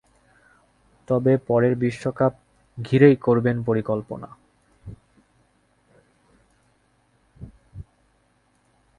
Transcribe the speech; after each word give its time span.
তবে 1.07 1.33
পরের 1.47 1.73
বিশ্বকাপ 1.75 2.33
ঘিরেই 2.77 3.15
করবেন 3.15 3.57
পরিকল্পনা। 3.63 4.29